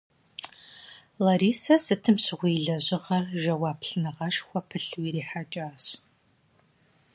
[1.25, 5.85] Ларисэ сытым щыгъуи и лэжьыгъэр жэуаплыныгъэшхуэ пылъу ирихьэкӏащ.